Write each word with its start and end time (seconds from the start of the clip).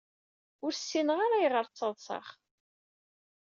Ur 0.63 0.71
ssineɣ 0.73 1.17
ara 1.25 1.35
ayɣer 1.39 1.65
ttaḍseɣ. 1.67 2.25